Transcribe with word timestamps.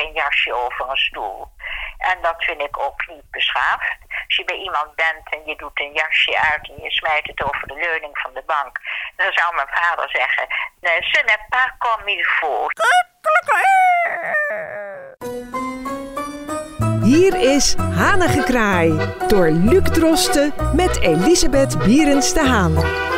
geen 0.00 0.12
jasje 0.12 0.54
over 0.54 0.90
een 0.90 0.96
stoel. 0.96 1.48
En 1.98 2.16
dat 2.22 2.44
vind 2.44 2.60
ik 2.60 2.78
ook 2.78 3.06
niet 3.06 3.30
beschaafd. 3.30 3.96
Als 4.26 4.36
je 4.36 4.44
bij 4.44 4.56
iemand 4.56 4.94
bent 4.94 5.24
en 5.34 5.42
je 5.44 5.56
doet 5.56 5.80
een 5.80 5.92
jasje 5.92 6.38
uit 6.50 6.68
en 6.68 6.82
je 6.82 6.90
smijt 6.90 7.26
het 7.26 7.42
over 7.44 7.68
de 7.68 7.74
leuning 7.74 8.18
van 8.18 8.32
de 8.34 8.42
bank, 8.46 8.78
dan 9.16 9.32
zou 9.32 9.54
mijn 9.54 9.68
vader 9.70 10.08
zeggen: 10.10 10.46
Ce 11.12 11.20
n'est 11.26 11.46
pas 11.48 11.70
comme 11.78 12.10
il 12.10 12.24
faut. 12.24 12.72
Hier 17.02 17.34
is 17.54 17.74
Hanengekraai 17.74 19.14
door 19.28 19.48
Luc 19.50 19.82
Drosten 19.82 20.54
met 20.74 21.00
Elisabeth 21.00 21.78
Bierens 21.78 22.32
de 22.32 22.46
Haan. 22.46 23.09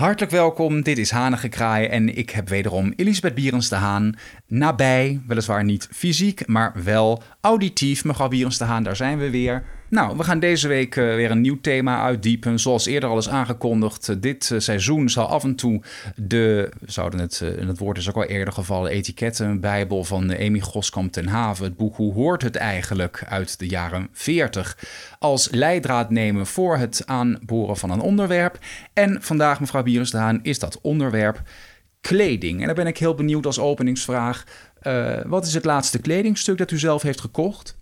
Hartelijk 0.00 0.32
welkom, 0.32 0.82
dit 0.82 0.98
is 0.98 1.10
Hanengekraai 1.10 1.86
en 1.86 2.16
ik 2.16 2.30
heb 2.30 2.48
wederom 2.48 2.92
Elisabeth 2.96 3.34
Bierens 3.34 3.68
de 3.68 3.74
Haan 3.74 4.14
nabij. 4.46 5.20
Weliswaar 5.26 5.64
niet 5.64 5.88
fysiek, 5.92 6.46
maar 6.46 6.72
wel 6.84 7.22
auditief. 7.40 8.04
Mevrouw 8.04 8.28
Bierens 8.28 8.58
de 8.58 8.64
Haan, 8.64 8.82
daar 8.82 8.96
zijn 8.96 9.18
we 9.18 9.30
weer. 9.30 9.64
Nou, 9.90 10.16
we 10.16 10.24
gaan 10.24 10.38
deze 10.38 10.68
week 10.68 10.96
uh, 10.96 11.14
weer 11.14 11.30
een 11.30 11.40
nieuw 11.40 11.60
thema 11.60 12.02
uitdiepen. 12.02 12.58
Zoals 12.58 12.86
eerder 12.86 13.08
al 13.08 13.18
is 13.18 13.28
aangekondigd, 13.28 14.08
uh, 14.08 14.16
dit 14.20 14.50
uh, 14.50 14.58
seizoen 14.58 15.08
zal 15.08 15.26
af 15.26 15.44
en 15.44 15.54
toe 15.54 15.82
de, 16.16 16.72
zouden 16.86 17.20
het, 17.20 17.40
in 17.40 17.68
het 17.68 17.78
woord 17.78 17.98
is 17.98 18.08
ook 18.08 18.16
al 18.16 18.24
eerder 18.24 18.54
gevallen, 18.54 18.90
etiketten, 18.90 19.60
bijbel 19.60 20.04
van 20.04 20.36
Amy 20.36 20.60
Goskamp 20.60 21.12
ten 21.12 21.26
Haven, 21.26 21.64
het 21.64 21.76
boek 21.76 21.96
Hoe 21.96 22.12
hoort 22.12 22.42
het 22.42 22.56
eigenlijk 22.56 23.24
uit 23.28 23.58
de 23.58 23.68
jaren 23.68 24.08
40, 24.12 24.78
als 25.18 25.48
leidraad 25.50 26.10
nemen 26.10 26.46
voor 26.46 26.76
het 26.76 27.02
aanboren 27.06 27.76
van 27.76 27.90
een 27.90 28.00
onderwerp. 28.00 28.58
En 28.92 29.22
vandaag, 29.22 29.60
mevrouw 29.60 29.82
Bierens 29.82 30.10
de 30.10 30.16
Haan, 30.16 30.40
is 30.42 30.58
dat 30.58 30.80
onderwerp 30.80 31.42
kleding. 32.00 32.60
En 32.60 32.66
daar 32.66 32.74
ben 32.74 32.86
ik 32.86 32.98
heel 32.98 33.14
benieuwd 33.14 33.46
als 33.46 33.58
openingsvraag. 33.58 34.44
wat 35.26 35.46
is 35.46 35.54
het 35.54 35.64
laatste 35.64 35.98
kledingstuk 35.98 36.58
dat 36.58 36.70
u 36.70 36.78
zelf 36.78 37.02
heeft 37.02 37.20
gekocht? 37.20 37.78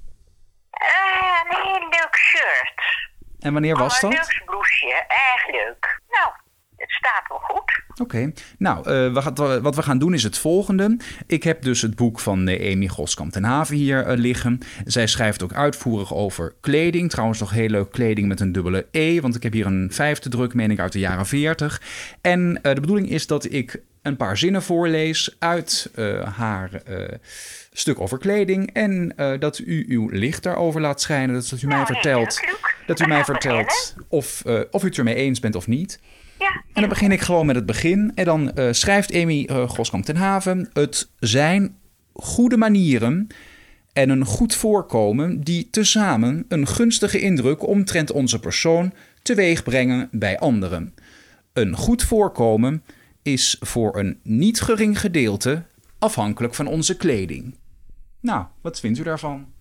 En 3.40 3.52
wanneer 3.52 3.76
was 3.76 4.00
dat? 4.00 4.12
Een 4.12 4.18
erg 4.18 5.50
leuk. 5.52 6.00
Nou, 6.08 6.32
het 6.76 6.90
staat 6.90 7.28
wel 7.28 7.38
goed. 7.38 7.82
Oké, 7.88 8.02
okay. 8.02 8.34
nou, 8.58 8.78
uh, 8.78 9.12
we 9.12 9.22
gaan, 9.22 9.62
wat 9.62 9.76
we 9.76 9.82
gaan 9.82 9.98
doen 9.98 10.14
is 10.14 10.22
het 10.22 10.38
volgende. 10.38 10.96
Ik 11.26 11.42
heb 11.42 11.62
dus 11.62 11.82
het 11.82 11.96
boek 11.96 12.20
van 12.20 12.48
uh, 12.48 12.72
Amy 12.72 12.88
Goskamp 12.88 13.32
ten 13.32 13.44
Haven 13.44 13.76
hier 13.76 14.06
uh, 14.06 14.16
liggen. 14.16 14.60
Zij 14.84 15.06
schrijft 15.06 15.42
ook 15.42 15.52
uitvoerig 15.52 16.14
over 16.14 16.54
kleding. 16.60 17.10
Trouwens 17.10 17.40
nog 17.40 17.50
heel 17.50 17.68
leuk 17.68 17.90
kleding 17.90 18.28
met 18.28 18.40
een 18.40 18.52
dubbele 18.52 18.86
E. 18.90 19.20
Want 19.20 19.36
ik 19.36 19.42
heb 19.42 19.52
hier 19.52 19.66
een 19.66 19.88
vijfde 19.92 20.28
druk, 20.28 20.54
meen 20.54 20.70
ik, 20.70 20.78
uit 20.78 20.92
de 20.92 20.98
jaren 20.98 21.26
40. 21.26 21.82
En 22.20 22.60
de 22.62 22.80
bedoeling 22.80 23.10
is 23.10 23.26
dat 23.26 23.52
ik 23.52 23.82
een 24.02 24.16
paar 24.16 24.36
zinnen 24.36 24.62
voorlees 24.62 25.36
uit 25.38 25.90
haar 26.34 26.82
stuk 27.72 28.00
over 28.00 28.18
kleding. 28.18 28.70
En 28.72 29.12
uh, 29.16 29.38
dat 29.38 29.58
u 29.58 29.84
uw 29.88 30.08
licht 30.08 30.42
daarover 30.42 30.80
laat 30.80 31.00
schijnen. 31.00 31.34
Dat, 31.34 31.48
dat 31.48 31.62
u 31.62 31.66
mij 31.66 31.86
vertelt, 31.86 32.40
dat 32.86 33.00
u 33.00 33.06
mij 33.06 33.24
vertelt 33.24 33.94
of, 34.08 34.42
of 34.70 34.82
u 34.82 34.86
het 34.86 34.98
ermee 34.98 35.14
eens 35.14 35.40
bent 35.40 35.54
of 35.54 35.66
niet. 35.66 36.00
Ja, 36.38 36.62
en 36.72 36.80
dan 36.80 36.88
begin 36.88 37.12
ik 37.12 37.20
gewoon 37.20 37.46
met 37.46 37.56
het 37.56 37.66
begin. 37.66 38.12
En 38.14 38.24
dan 38.24 38.52
schrijft 38.70 39.14
Amy 39.14 39.48
Goskamp 39.66 40.04
ten 40.04 40.16
Haven... 40.16 40.70
Het 40.72 41.08
zijn 41.18 41.76
goede 42.12 42.56
manieren 42.56 43.26
en 43.92 44.10
een 44.10 44.24
goed 44.24 44.54
voorkomen... 44.54 45.40
die 45.40 45.68
tezamen 45.70 46.44
een 46.48 46.66
gunstige 46.66 47.20
indruk 47.20 47.66
omtrent 47.66 48.12
onze 48.12 48.40
persoon... 48.40 48.92
teweeg 49.22 49.62
brengen 49.62 50.08
bij 50.10 50.38
anderen. 50.38 50.94
Een 51.52 51.76
goed 51.76 52.02
voorkomen 52.02 52.82
is 53.32 53.56
voor 53.60 53.96
een 53.96 54.20
niet 54.22 54.60
gering 54.60 55.00
gedeelte 55.00 55.66
afhankelijk 55.98 56.54
van 56.54 56.66
onze 56.66 56.96
kleding. 56.96 57.58
Nou, 58.20 58.46
wat 58.62 58.80
vindt 58.80 58.98
u 58.98 59.02
daarvan? 59.02 59.52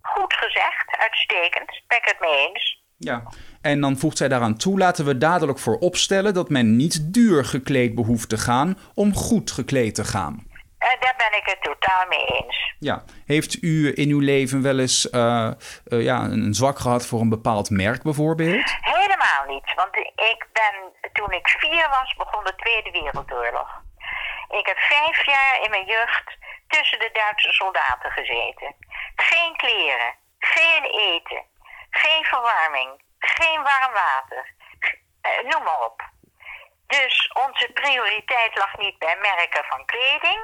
Goed 0.00 0.34
gezegd, 0.34 0.96
uitstekend. 0.98 1.82
Ben 1.86 1.98
ik 1.98 2.04
het 2.04 2.16
mee 2.20 2.48
eens. 2.48 2.84
Ja, 2.98 3.22
en 3.60 3.80
dan 3.80 3.98
voegt 3.98 4.16
zij 4.16 4.28
daaraan 4.28 4.56
toe: 4.56 4.78
laten 4.78 5.04
we 5.04 5.18
dadelijk 5.18 5.58
voor 5.58 5.78
opstellen 5.78 6.34
dat 6.34 6.50
men 6.50 6.76
niet 6.76 7.14
duur 7.14 7.44
gekleed 7.44 7.94
behoeft 7.94 8.28
te 8.28 8.38
gaan 8.38 8.78
om 8.94 9.14
goed 9.14 9.50
gekleed 9.50 9.94
te 9.94 10.04
gaan. 10.04 10.46
Uh, 10.96 11.00
daar 11.00 11.14
ben 11.16 11.38
ik 11.38 11.46
het 11.46 11.62
totaal 11.62 12.06
mee 12.06 12.26
eens. 12.26 12.74
Ja, 12.78 13.04
heeft 13.26 13.62
u 13.62 13.92
in 13.94 14.08
uw 14.08 14.20
leven 14.20 14.62
wel 14.62 14.78
eens 14.78 15.08
uh, 15.12 15.50
uh, 15.86 16.02
ja, 16.02 16.18
een 16.20 16.54
zwak 16.54 16.78
gehad 16.78 17.06
voor 17.06 17.20
een 17.20 17.28
bepaald 17.28 17.70
merk 17.70 18.02
bijvoorbeeld? 18.02 18.76
Helemaal 18.80 19.44
niet, 19.46 19.74
want 19.74 19.96
ik 20.32 20.46
ben, 20.52 20.74
toen 21.12 21.32
ik 21.32 21.48
vier 21.48 21.88
was, 21.88 22.14
begon 22.14 22.44
de 22.44 22.54
Tweede 22.56 22.90
Wereldoorlog. 22.90 23.68
Ik 24.48 24.66
heb 24.66 24.78
vijf 24.78 25.26
jaar 25.26 25.62
in 25.62 25.70
mijn 25.70 25.86
jeugd 25.86 26.36
tussen 26.68 26.98
de 26.98 27.10
Duitse 27.12 27.52
soldaten 27.52 28.10
gezeten. 28.10 28.74
Geen 29.16 29.56
kleren, 29.56 30.14
geen 30.38 30.84
eten, 30.84 31.42
geen 31.90 32.24
verwarming, 32.24 32.90
geen 33.18 33.62
warm 33.62 33.92
water. 33.92 34.54
Uh, 35.22 35.50
noem 35.50 35.62
maar 35.62 35.84
op. 35.84 36.02
Dus 36.86 37.30
onze 37.46 37.70
prioriteit 37.72 38.56
lag 38.56 38.78
niet 38.78 38.98
bij 38.98 39.16
merken 39.20 39.64
van 39.68 39.84
kleding. 39.84 40.40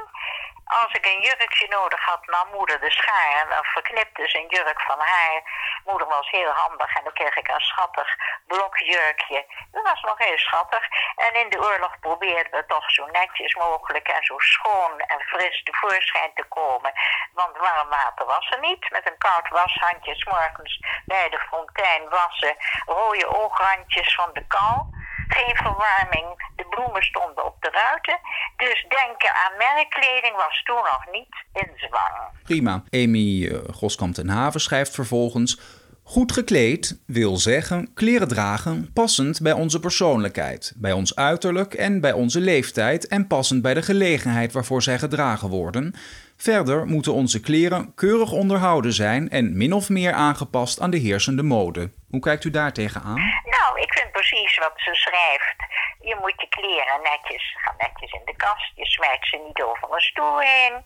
Als 0.64 0.92
ik 0.92 1.06
een 1.06 1.20
jurkje 1.20 1.68
nodig 1.68 2.04
had, 2.04 2.26
nam 2.26 2.48
moeder 2.50 2.80
de 2.80 2.90
schaar 2.90 3.40
en 3.42 3.48
dan 3.48 3.64
verknipte 3.64 4.28
ze 4.28 4.38
een 4.38 4.48
jurk 4.48 4.80
van 4.80 4.98
haar. 4.98 5.42
Moeder 5.84 6.06
was 6.06 6.30
heel 6.30 6.50
handig 6.50 6.96
en 6.96 7.04
dan 7.04 7.12
kreeg 7.12 7.36
ik 7.36 7.48
een 7.48 7.60
schattig 7.60 8.16
blokjurkje. 8.46 9.46
Dat 9.72 9.82
was 9.82 10.00
nog 10.00 10.18
heel 10.18 10.38
schattig. 10.38 10.88
En 11.16 11.34
in 11.34 11.50
de 11.50 11.60
oorlog 11.60 11.98
probeerden 12.00 12.52
we 12.52 12.66
toch 12.66 12.90
zo 12.90 13.06
netjes 13.06 13.54
mogelijk 13.54 14.08
en 14.08 14.24
zo 14.24 14.38
schoon 14.38 14.98
en 14.98 15.20
fris 15.20 15.62
tevoorschijn 15.62 16.34
te 16.34 16.44
komen. 16.44 16.92
Want 17.32 17.56
warm 17.56 17.88
water 17.88 18.26
was 18.26 18.50
er 18.50 18.60
niet. 18.60 18.90
Met 18.90 19.06
een 19.06 19.18
koud 19.18 19.48
washandje 19.48 20.14
s 20.14 20.24
morgens 20.24 20.80
bij 21.04 21.28
de 21.28 21.38
fontein 21.38 22.08
wassen. 22.08 22.56
Rode 22.84 23.26
oograndjes 23.26 24.14
van 24.14 24.30
de 24.32 24.46
kou 24.46 25.00
geen 25.34 25.56
verwarming. 25.56 26.28
De 26.56 26.66
bloemen 26.70 27.02
stonden 27.02 27.44
op 27.44 27.56
de 27.60 27.70
ruiten. 27.70 28.18
Dus 28.56 28.86
denken 28.88 29.32
aan 29.42 29.56
merkkleding 29.58 30.36
was 30.36 30.62
toen 30.64 30.84
nog 30.92 31.04
niet 31.12 31.34
in 31.52 31.70
zwang. 31.76 32.14
Prima. 32.42 32.82
Amy 32.90 33.42
uh, 33.42 33.58
Goskamp 33.70 34.14
ten 34.14 34.28
Haven 34.28 34.60
schrijft 34.60 34.94
vervolgens... 34.94 35.80
Goed 36.04 36.32
gekleed 36.32 37.02
wil 37.06 37.36
zeggen 37.36 37.94
kleren 37.94 38.28
dragen 38.28 38.92
passend 38.92 39.40
bij 39.42 39.52
onze 39.52 39.80
persoonlijkheid, 39.80 40.72
bij 40.76 40.92
ons 40.92 41.16
uiterlijk 41.16 41.74
en 41.74 42.00
bij 42.00 42.12
onze 42.12 42.40
leeftijd 42.40 43.08
en 43.08 43.26
passend 43.26 43.62
bij 43.62 43.74
de 43.74 43.82
gelegenheid 43.82 44.52
waarvoor 44.52 44.82
zij 44.82 44.98
gedragen 44.98 45.48
worden. 45.48 45.94
Verder 46.36 46.86
moeten 46.86 47.12
onze 47.12 47.40
kleren 47.40 47.94
keurig 47.94 48.32
onderhouden 48.32 48.92
zijn 48.92 49.30
en 49.30 49.56
min 49.56 49.72
of 49.72 49.88
meer 49.88 50.12
aangepast 50.12 50.80
aan 50.80 50.90
de 50.90 50.96
heersende 50.96 51.42
mode. 51.42 51.90
Hoe 52.10 52.20
kijkt 52.20 52.44
u 52.44 52.50
daar 52.50 52.72
tegenaan? 52.72 53.16
Nou, 53.44 53.80
ik 53.80 53.92
vind 53.92 54.12
precies 54.12 54.51
wat 54.62 54.72
ze 54.76 54.94
schrijft. 54.94 55.58
Je 56.00 56.16
moet 56.20 56.40
je 56.40 56.48
kleren 56.48 57.02
netjes, 57.02 57.56
gaan 57.62 57.74
netjes 57.78 58.12
in 58.12 58.24
de 58.24 58.36
kast. 58.36 58.72
Je 58.74 58.86
smijt 58.86 59.26
ze 59.26 59.36
niet 59.36 59.62
over 59.62 59.92
een 59.92 60.00
stoel 60.00 60.38
heen. 60.38 60.82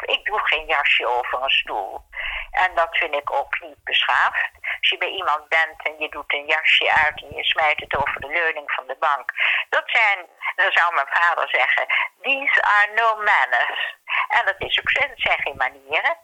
Ik 0.00 0.24
doe 0.24 0.40
geen 0.42 0.66
jasje 0.66 1.06
over 1.06 1.42
een 1.42 1.50
stoel. 1.50 2.02
En 2.50 2.74
dat 2.74 2.96
vind 2.96 3.14
ik 3.14 3.32
ook 3.32 3.60
niet 3.60 3.84
beschaafd. 3.84 4.50
Als 4.78 4.88
je 4.88 4.98
bij 4.98 5.08
iemand 5.08 5.48
bent 5.48 5.86
en 5.86 5.94
je 5.98 6.08
doet 6.08 6.32
een 6.32 6.46
jasje 6.46 6.92
uit 7.04 7.22
en 7.22 7.34
je 7.36 7.44
smijt 7.44 7.80
het 7.80 7.96
over 7.96 8.20
de 8.20 8.28
leuning 8.28 8.70
van 8.72 8.86
de 8.86 8.96
bank. 8.98 9.32
Dat 9.68 9.84
zijn, 9.86 10.18
dan 10.56 10.72
zou 10.72 10.94
mijn 10.94 11.06
vader 11.10 11.48
zeggen, 11.48 11.86
these 12.22 12.62
are 12.62 12.92
no 12.94 13.16
manners. 13.16 13.97
En 14.28 14.46
dat 14.46 14.54
is 14.58 14.78
ook 14.78 14.92
dat 14.94 15.10
zijn 15.14 15.40
geen 15.40 15.56
manieren. 15.56 16.18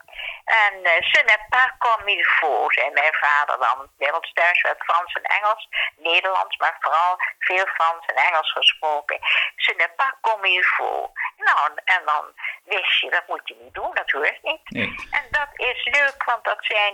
En 0.45 0.73
uh, 0.83 0.91
ce 1.11 1.21
n'est 1.23 1.45
pas 1.49 1.69
comme 1.77 2.11
il 2.11 2.23
faut, 2.23 2.73
zei 2.73 2.89
mijn 2.91 3.13
vader 3.13 3.57
dan. 3.59 3.89
Bij 3.97 4.13
ons 4.13 4.33
thuis 4.33 4.61
werd 4.61 4.83
Frans 4.83 5.13
en 5.13 5.23
Engels, 5.23 5.67
Nederlands, 5.97 6.57
maar 6.57 6.77
vooral 6.79 7.15
veel 7.39 7.65
Frans 7.65 8.05
en 8.05 8.15
Engels 8.15 8.51
gesproken. 8.51 9.19
Ce 9.55 9.73
n'est 9.77 9.95
pas 9.95 10.13
comme 10.21 10.47
il 10.49 10.63
faut. 10.63 11.09
Nou, 11.37 11.71
en 11.83 12.01
dan 12.05 12.33
wist 12.63 12.99
je, 12.99 13.09
dat 13.09 13.27
moet 13.27 13.47
je 13.47 13.55
niet 13.61 13.73
doen, 13.73 13.93
dat 13.93 14.11
hoort 14.11 14.43
niet. 14.43 14.69
Nee. 14.69 14.95
En 15.11 15.25
dat 15.31 15.49
is 15.53 15.85
leuk, 15.85 16.23
want 16.23 16.43
dat 16.43 16.57
zijn 16.59 16.93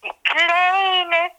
die 0.00 0.18
kleine, 0.22 1.32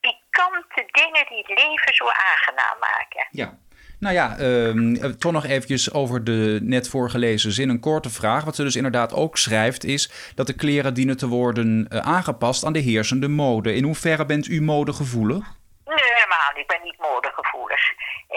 pikante 0.00 0.84
dingen 0.86 1.26
die 1.26 1.38
het 1.46 1.58
leven 1.58 1.94
zo 1.94 2.08
aangenaam 2.08 2.78
maken. 2.78 3.26
Ja. 3.30 3.58
Nou 3.98 4.14
ja, 4.14 4.38
um, 4.40 5.18
toch 5.18 5.32
nog 5.32 5.46
eventjes 5.46 5.92
over 5.92 6.24
de 6.24 6.58
net 6.62 6.88
voorgelezen 6.88 7.52
zin. 7.52 7.68
Een 7.68 7.80
korte 7.80 8.10
vraag. 8.10 8.44
Wat 8.44 8.56
ze 8.56 8.62
dus 8.62 8.76
inderdaad 8.76 9.12
ook 9.12 9.36
schrijft 9.36 9.84
is 9.84 10.10
dat 10.34 10.46
de 10.46 10.52
kleren 10.52 10.94
dienen 10.94 11.16
te 11.16 11.28
worden 11.28 11.88
uh, 11.88 11.98
aangepast 11.98 12.64
aan 12.64 12.72
de 12.72 12.78
heersende 12.78 13.28
mode. 13.28 13.74
In 13.74 13.84
hoeverre 13.84 14.26
bent 14.26 14.48
u 14.48 14.62
modegevoelig? 14.62 15.44
Nee, 15.84 16.04
helemaal 16.14 16.46
ik 16.54 16.66
ben 16.66 16.80
niet 16.82 16.98
modegevoelig. 16.98 17.80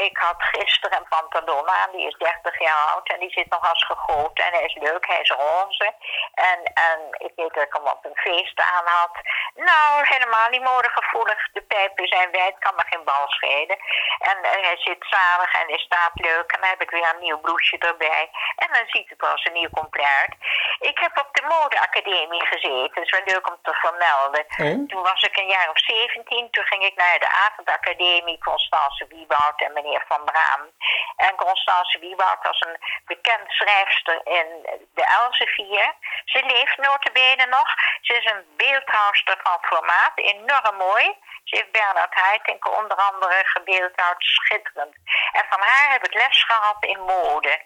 Ik 0.07 0.17
had 0.17 0.39
gisteren 0.39 0.97
een 0.97 1.07
pantalon 1.15 1.67
aan, 1.69 1.91
die 1.91 2.07
is 2.07 2.17
30 2.17 2.59
jaar 2.59 2.91
oud 2.93 3.07
en 3.09 3.19
die 3.19 3.31
zit 3.31 3.49
nog 3.49 3.69
als 3.69 3.85
gegoten 3.85 4.45
en 4.45 4.53
hij 4.53 4.65
is 4.65 4.75
leuk, 4.75 5.07
hij 5.07 5.21
is 5.21 5.29
roze. 5.29 5.93
En, 6.33 6.59
en 6.89 6.99
ik 7.17 7.33
weet 7.35 7.53
dat 7.53 7.63
ik 7.63 7.73
hem 7.73 7.87
op 7.95 8.05
een 8.05 8.17
feest 8.27 8.59
aan 8.59 8.85
had. 8.85 9.15
Nou, 9.55 9.89
helemaal 10.13 10.49
niet 10.49 10.63
modegevoelig. 10.63 11.49
De 11.53 11.61
pijpen 11.61 12.07
zijn 12.07 12.31
wijd, 12.31 12.55
kan 12.59 12.75
me 12.75 12.83
geen 12.89 13.03
bal 13.03 13.27
schelen. 13.27 13.77
En 14.19 14.37
hij 14.41 14.77
zit 14.77 15.05
zalig 15.15 15.53
en 15.61 15.67
hij 15.67 15.77
staat 15.77 16.11
leuk 16.13 16.51
en 16.51 16.61
dan 16.61 16.69
heb 16.69 16.81
ik 16.81 16.89
weer 16.89 17.09
een 17.13 17.19
nieuw 17.19 17.39
bloesje 17.39 17.77
erbij. 17.77 18.29
En 18.55 18.67
dan 18.73 18.83
ziet 18.87 19.09
het 19.09 19.21
als 19.21 19.45
een 19.45 19.53
nieuw 19.53 19.69
compleet. 19.69 20.33
Ik 20.79 20.97
heb 20.99 21.17
op 21.19 21.29
de 21.31 21.45
modeacademie 21.55 22.45
gezeten, 22.45 22.93
dat 22.93 23.03
is 23.03 23.17
wel 23.17 23.31
leuk 23.33 23.47
om 23.51 23.57
te 23.61 23.73
vermelden. 23.73 24.45
Oh. 24.57 24.87
Toen 24.87 25.03
was 25.11 25.21
ik 25.23 25.37
een 25.37 25.47
jaar 25.47 25.69
of 25.69 25.79
17, 25.79 26.49
toen 26.51 26.63
ging 26.63 26.83
ik 26.85 26.95
naar 26.95 27.19
de 27.19 27.31
avondacademie 27.47 28.37
Constance 28.37 29.07
Wieboud 29.07 29.61
en 29.61 29.73
meneer 29.73 29.88
Van 30.07 30.23
Braam. 30.25 30.71
En 31.15 31.35
Constance 31.35 31.99
Wieboud 31.99 32.43
was 32.43 32.59
een 32.61 32.77
bekend 33.05 33.51
schrijfster 33.51 34.21
in 34.23 34.47
de 34.93 35.05
Elsevier. 35.19 35.93
Ze 36.25 36.43
leeft 36.45 36.77
notabene 36.77 37.45
nog. 37.45 37.69
Ze 38.01 38.13
is 38.13 38.25
een 38.31 38.45
beeldhouwster 38.57 39.39
van 39.43 39.57
formaat, 39.61 40.11
enorm 40.15 40.75
mooi. 40.77 41.17
Ze 41.43 41.55
heeft 41.55 41.71
Bernard 41.71 42.13
Haitink 42.13 42.77
onder 42.77 42.97
andere 42.97 43.41
gebeeldhouwd, 43.43 44.23
schitterend. 44.23 44.95
En 45.31 45.45
van 45.49 45.59
haar 45.59 45.91
heb 45.91 46.05
ik 46.05 46.13
les 46.13 46.43
gehad 46.43 46.83
in 46.85 46.99
mode. 46.99 47.61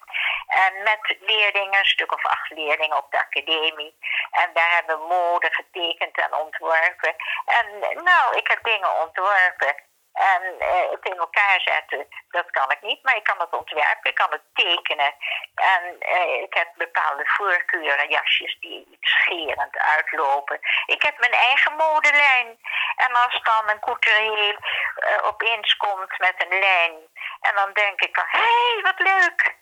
En 0.48 0.84
met 0.84 1.16
leerlingen, 1.20 1.80
een 1.80 1.86
stuk 1.86 2.12
of 2.12 2.26
acht 2.26 2.50
leerlingen 2.50 2.98
op 2.98 3.12
de 3.12 3.20
academie. 3.20 3.96
En 4.32 4.50
daar 4.54 4.72
hebben 4.72 5.00
we 5.00 5.06
mode 5.06 5.50
getekend 5.52 6.18
en 6.18 6.34
ontworpen. 6.36 7.16
En 7.46 7.80
nou, 8.04 8.38
ik 8.38 8.48
heb 8.48 8.64
dingen 8.64 9.00
ontworpen. 9.02 9.76
En 10.14 10.60
eh, 10.60 10.90
het 10.92 11.06
in 11.10 11.18
elkaar 11.18 11.62
zetten, 11.62 12.08
dat 12.30 12.52
kan 12.52 12.72
ik 12.72 12.82
niet. 12.82 13.04
Maar 13.04 13.16
ik 13.16 13.24
kan 13.24 13.40
het 13.40 13.54
ontwerpen, 13.54 14.10
ik 14.10 14.16
kan 14.16 14.32
het 14.32 14.42
tekenen. 14.54 15.16
En 15.56 16.00
eh, 16.00 16.42
ik 16.42 16.54
heb 16.54 16.68
bepaalde 16.76 17.26
voorkeuren, 17.26 18.10
jasjes 18.10 18.58
die 18.60 18.88
iets 18.92 19.12
scherend 19.12 19.78
uitlopen. 19.78 20.60
Ik 20.86 21.02
heb 21.02 21.20
mijn 21.20 21.32
eigen 21.32 21.76
modelijn. 21.76 22.60
En 22.96 23.12
als 23.12 23.42
dan 23.44 23.70
een 23.70 23.80
couturier 23.80 24.58
eh, 24.96 25.26
opeens 25.26 25.78
komt 25.78 26.18
met 26.18 26.46
een 26.46 26.60
lijn... 26.60 26.94
en 27.42 27.56
dan 27.56 27.74
denk 27.74 28.02
ik 28.02 28.16
van, 28.16 28.26
hé, 28.28 28.40
hey, 28.40 28.82
wat 28.82 29.00
leuk 29.00 29.62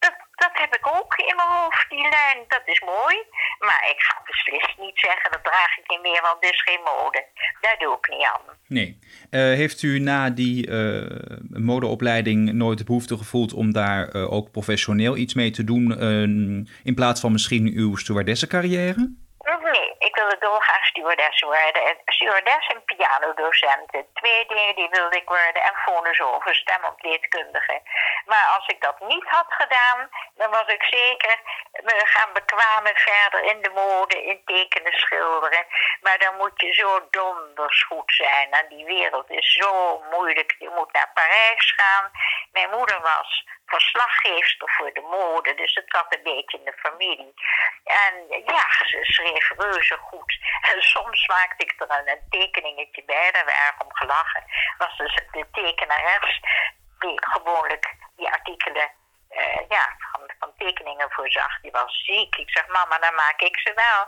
dat, 0.00 0.14
dat 0.30 0.50
heb 0.52 0.74
ik 0.74 0.86
ook 0.86 1.14
in 1.16 1.36
mijn 1.36 1.48
hoofd, 1.48 1.90
die 1.90 2.08
lijn. 2.08 2.44
Dat 2.48 2.62
is 2.64 2.80
mooi. 2.80 3.16
Maar 3.60 3.86
ik 3.90 4.00
ga 4.00 4.22
beslist 4.24 4.78
niet 4.78 4.98
zeggen, 4.98 5.30
dat 5.30 5.44
draag 5.44 5.78
ik 5.78 5.88
niet 5.90 6.02
meer, 6.02 6.22
want 6.22 6.42
dit 6.42 6.52
is 6.52 6.62
geen 6.62 6.80
mode. 6.84 7.24
Daar 7.60 7.76
doe 7.78 7.96
ik 7.96 8.08
niet 8.08 8.26
aan. 8.26 8.40
Nee. 8.66 8.98
Uh, 9.30 9.40
heeft 9.40 9.82
u 9.82 9.98
na 9.98 10.30
die 10.30 10.66
uh, 10.66 11.38
modeopleiding 11.50 12.52
nooit 12.52 12.78
de 12.78 12.84
behoefte 12.84 13.16
gevoeld 13.16 13.52
om 13.52 13.72
daar 13.72 14.14
uh, 14.14 14.32
ook 14.32 14.50
professioneel 14.50 15.16
iets 15.16 15.34
mee 15.34 15.50
te 15.50 15.64
doen, 15.64 15.84
in 16.84 16.94
plaats 16.94 17.20
van 17.20 17.32
misschien 17.32 17.72
uw 17.74 17.96
stewardessencarrière? 17.96 19.12
Nee, 19.72 19.94
ik 19.98 20.14
wilde 20.14 20.36
dolgraag 20.40 20.84
stewardess 20.86 21.40
worden. 21.40 21.82
Stewardess 22.04 22.66
en 22.74 22.84
pianodocenten. 22.84 24.06
Twee 24.20 24.46
dingen 24.46 24.74
die 24.74 24.88
wilde 24.90 25.16
ik 25.16 25.28
worden. 25.28 25.62
En 25.68 25.76
fonosofen, 25.86 26.54
stemontleedkundige. 26.54 27.76
Maar 28.30 28.46
als 28.56 28.66
ik 28.66 28.80
dat 28.80 29.00
niet 29.12 29.26
had 29.26 29.50
gedaan, 29.62 30.08
dan 30.34 30.50
was 30.50 30.68
ik 30.76 30.82
zeker 30.82 31.36
me 31.82 32.06
gaan 32.06 32.32
bekwamen 32.32 32.96
verder 32.96 33.42
in 33.42 33.62
de 33.62 33.70
mode, 33.70 34.22
in 34.22 34.44
tekenen, 34.44 34.92
schilderen. 34.92 35.66
Maar 36.00 36.18
dan 36.18 36.36
moet 36.36 36.60
je 36.60 36.72
zo 36.72 37.08
donders 37.10 37.84
goed 37.84 38.12
zijn. 38.14 38.50
En 38.50 38.68
die 38.68 38.84
wereld 38.84 39.30
is 39.30 39.52
zo 39.52 40.02
moeilijk. 40.10 40.54
Je 40.58 40.70
moet 40.76 40.92
naar 40.92 41.10
Parijs 41.14 41.74
gaan. 41.76 42.10
Mijn 42.52 42.70
moeder 42.70 43.00
was 43.00 43.44
verslaggeefster 43.66 44.70
voor 44.76 44.92
de 44.92 45.00
mode, 45.00 45.54
dus 45.54 45.74
het 45.74 45.84
zat 45.86 46.14
een 46.14 46.22
beetje 46.22 46.58
in 46.58 46.64
de 46.64 46.76
familie. 46.76 47.34
En 47.84 48.14
ja, 48.28 48.64
ze 48.84 48.98
schreef 49.02 49.52
reuze 49.56 49.96
goed. 49.96 50.38
En 50.60 50.82
soms 50.82 51.26
maakte 51.26 51.64
ik 51.64 51.74
er 51.76 51.90
een, 51.90 52.20
tekeningetje 52.30 53.04
bij, 53.04 53.30
daar 53.30 53.44
werd 53.44 53.58
erg 53.58 53.80
om 53.80 53.94
gelachen. 53.94 54.44
Was 54.78 54.96
dus 54.96 55.14
de 55.14 55.46
tekenares 55.52 56.40
die 56.98 57.26
gewoonlijk 57.26 57.94
die 58.16 58.28
artikelen 58.28 58.90
uh, 59.30 59.68
ja, 59.68 59.96
tekeningen 60.64 61.10
voorzag. 61.10 61.60
Die 61.60 61.70
was 61.70 61.92
ziek. 62.04 62.36
Ik 62.36 62.50
zeg, 62.50 62.66
mama, 62.66 62.98
dan 62.98 63.14
maak 63.14 63.40
ik 63.40 63.58
ze 63.58 63.72
wel. 63.74 64.00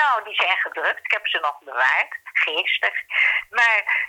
Nou, 0.00 0.24
die 0.24 0.34
zijn 0.34 0.58
gedrukt. 0.66 1.04
Ik 1.04 1.12
heb 1.12 1.26
ze 1.26 1.38
nog 1.38 1.58
bewaard. 1.58 2.12
Geestig. 2.32 2.94
Maar 3.50 4.08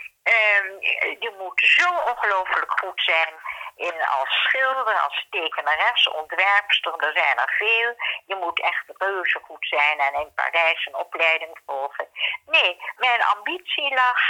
je 1.24 1.32
moet 1.38 1.60
zo 1.78 1.88
ongelooflijk 2.10 2.72
goed 2.80 3.02
zijn 3.04 3.34
in 3.76 4.06
als 4.18 4.28
schilder, 4.28 5.00
als 5.00 5.26
tekenares, 5.30 6.08
ontwerpster, 6.08 6.94
er 6.96 7.12
zijn 7.12 7.38
er 7.38 7.54
veel. 7.58 7.94
Je 8.26 8.34
moet 8.34 8.60
echt 8.60 8.84
reuze 8.98 9.40
goed 9.44 9.66
zijn 9.68 9.98
en 9.98 10.14
in 10.14 10.34
Parijs 10.34 10.86
een 10.86 10.94
opleiding 10.94 11.58
volgen. 11.66 12.08
Nee, 12.46 12.80
mijn 12.96 13.22
ambitie 13.24 13.94
lag 13.94 14.20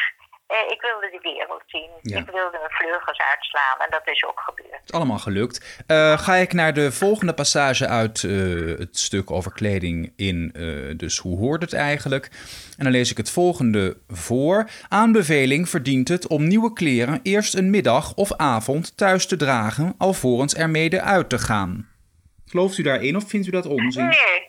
eh, 0.53 0.71
ik 0.71 0.81
wilde 0.81 1.09
de 1.11 1.19
wereld 1.23 1.63
zien. 1.67 1.91
Ik 2.03 2.31
wilde 2.31 2.59
mijn 2.59 2.71
vleugels 2.71 3.19
uitslaan 3.19 3.79
en 3.79 3.91
dat 3.91 4.03
is 4.05 4.25
ook 4.25 4.41
gebeurd. 4.41 4.93
Allemaal 4.93 5.19
gelukt. 5.19 5.85
Uh, 5.87 6.19
ga 6.19 6.35
ik 6.35 6.53
naar 6.53 6.75
de 6.75 6.93
volgende 6.93 7.35
passage 7.35 7.89
uit 7.89 8.23
uh, 8.23 8.79
het 8.79 8.99
stuk 8.99 9.31
over 9.31 9.53
kleding 9.53 10.13
in. 10.17 10.51
Dus 10.97 11.19
hoe 11.19 11.39
hoort 11.39 11.63
het 11.63 11.73
eigenlijk? 11.73 12.31
En 12.79 12.85
dan 12.85 12.93
lees 12.93 13.11
ik 13.11 13.17
het 13.17 13.31
volgende 13.31 13.97
voor. 14.09 14.69
Aanbeveling 14.89 15.69
verdient 15.69 16.09
het 16.09 16.27
om 16.27 16.49
nieuwe 16.49 16.73
kleren 16.73 17.21
eerst 17.23 17.55
een 17.55 17.71
middag 17.71 18.15
of 18.15 18.33
avond 18.37 18.97
thuis 18.97 19.27
te 19.27 19.37
dragen, 19.37 19.95
alvorens 19.99 20.55
ermede 20.55 21.01
uit 21.01 21.29
te 21.29 21.39
gaan. 21.39 21.89
Gelooft 22.47 22.79
u 22.79 22.83
daarin 22.83 23.17
of 23.17 23.29
vindt 23.29 23.47
u 23.47 23.51
dat 23.51 23.67
onzin? 23.67 24.05
Nee, 24.05 24.47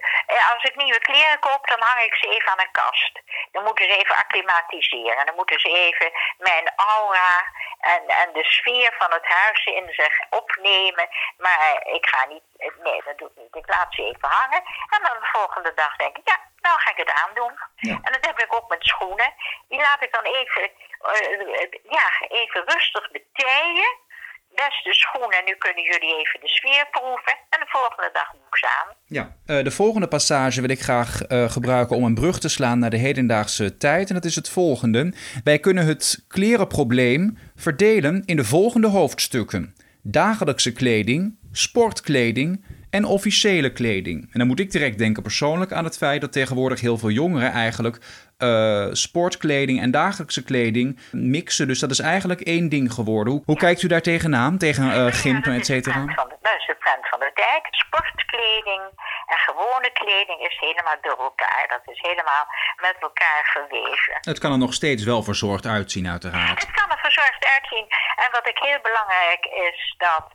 als 0.63 0.71
ik 0.71 0.83
nieuwe 0.83 0.99
kleren 0.99 1.39
koop, 1.39 1.67
dan 1.67 1.81
hang 1.81 2.01
ik 2.01 2.15
ze 2.15 2.27
even 2.27 2.51
aan 2.51 2.59
een 2.59 2.71
kast. 2.71 3.21
Dan 3.51 3.63
moeten 3.63 3.85
ze 3.89 3.97
even 3.97 4.15
acclimatiseren. 4.15 5.25
Dan 5.25 5.35
moeten 5.35 5.59
ze 5.59 5.69
even 5.69 6.11
mijn 6.37 6.71
aura 6.75 7.31
en, 7.79 8.07
en 8.07 8.33
de 8.33 8.43
sfeer 8.43 8.93
van 8.97 9.11
het 9.11 9.25
huis 9.25 9.65
in 9.65 9.87
zich 9.89 10.15
opnemen. 10.29 11.07
Maar 11.37 11.81
ik 11.85 12.05
ga 12.05 12.25
niet, 12.25 12.43
nee, 12.83 13.01
dat 13.05 13.17
doe 13.17 13.29
ik 13.29 13.35
niet. 13.35 13.55
Ik 13.55 13.69
laat 13.75 13.93
ze 13.93 14.01
even 14.03 14.29
hangen. 14.29 14.63
En 14.93 15.01
dan 15.03 15.19
de 15.19 15.29
volgende 15.31 15.73
dag 15.73 15.95
denk 15.95 16.17
ik, 16.17 16.27
ja, 16.27 16.39
nou 16.61 16.79
ga 16.79 16.89
ik 16.89 17.03
het 17.05 17.13
aandoen. 17.23 17.59
Ja. 17.75 17.97
En 18.01 18.11
dat 18.11 18.25
heb 18.25 18.39
ik 18.39 18.55
ook 18.55 18.69
met 18.69 18.83
schoenen. 18.83 19.33
Die 19.69 19.79
laat 19.79 20.03
ik 20.03 20.13
dan 20.13 20.23
even, 20.23 20.71
uh, 21.01 21.67
ja, 21.97 22.07
even 22.27 22.63
rustig 22.65 23.11
betijen 23.11 24.11
beste 24.55 24.93
schoenen. 24.93 25.45
Nu 25.45 25.55
kunnen 25.55 25.83
jullie 25.83 26.15
even 26.19 26.39
de 26.39 26.47
sfeer 26.47 26.87
proeven. 26.91 27.35
En 27.49 27.59
de 27.59 27.65
volgende 27.67 28.09
dag 28.13 28.33
ik 28.33 28.57
ze 28.57 28.67
aan. 28.81 28.95
Ja, 29.07 29.35
uh, 29.57 29.63
de 29.63 29.71
volgende 29.71 30.07
passage 30.07 30.61
wil 30.61 30.69
ik 30.69 30.81
graag 30.81 31.29
uh, 31.29 31.49
gebruiken 31.49 31.95
om 31.95 32.03
een 32.03 32.15
brug 32.15 32.39
te 32.39 32.49
slaan 32.49 32.79
naar 32.79 32.89
de 32.89 32.97
hedendaagse 32.97 33.77
tijd. 33.77 34.07
En 34.09 34.15
dat 34.15 34.25
is 34.25 34.35
het 34.35 34.49
volgende. 34.49 35.13
Wij 35.43 35.59
kunnen 35.59 35.85
het 35.85 36.25
klerenprobleem 36.27 37.37
verdelen 37.55 38.23
in 38.25 38.35
de 38.35 38.45
volgende 38.45 38.87
hoofdstukken: 38.87 39.75
dagelijkse 40.01 40.73
kleding, 40.73 41.37
sportkleding 41.51 42.65
en 42.93 43.05
officiële 43.05 43.71
kleding. 43.71 44.21
En 44.31 44.39
dan 44.39 44.47
moet 44.47 44.59
ik 44.59 44.71
direct 44.71 44.97
denken 44.97 45.23
persoonlijk 45.23 45.71
aan 45.71 45.83
het 45.83 45.97
feit 45.97 46.21
dat 46.21 46.31
tegenwoordig 46.31 46.81
heel 46.81 46.97
veel 46.97 47.09
jongeren 47.09 47.51
eigenlijk 47.51 47.97
uh, 48.39 48.87
sportkleding 48.91 49.81
en 49.81 49.91
dagelijkse 49.91 50.43
kleding 50.43 50.99
mixen. 51.11 51.67
Dus 51.67 51.79
dat 51.79 51.91
is 51.91 51.99
eigenlijk 51.99 52.41
één 52.41 52.69
ding 52.69 52.93
geworden. 52.93 53.33
Hoe, 53.33 53.41
hoe 53.45 53.57
kijkt 53.57 53.83
u 53.83 53.87
daar 53.87 54.01
tegenaan, 54.01 54.57
tegen 54.57 54.85
uh, 54.85 55.05
gimpen, 55.09 55.53
et 55.53 55.65
cetera? 55.65 56.05
Van 56.05 57.22
Sportkleding 57.69 58.81
en 59.25 59.37
gewone 59.37 59.91
kleding 59.91 60.39
is 60.39 60.59
helemaal 60.59 60.97
door 61.01 61.17
elkaar. 61.17 61.65
Dat 61.67 61.81
is 61.85 61.99
helemaal 62.01 62.45
met 62.81 62.95
elkaar 62.99 63.49
verweven. 63.53 64.17
Het 64.21 64.39
kan 64.39 64.51
er 64.51 64.57
nog 64.57 64.73
steeds 64.73 65.03
wel 65.03 65.23
verzorgd 65.23 65.65
uitzien, 65.65 66.07
uiteraard. 66.07 66.61
Het 66.61 66.71
kan 66.71 66.89
er 66.91 66.97
verzorgd 66.97 67.45
uitzien. 67.45 67.87
En 68.15 68.31
wat 68.31 68.47
ik 68.47 68.57
heel 68.57 68.81
belangrijk 68.81 69.45
is 69.45 69.95
dat 69.97 70.25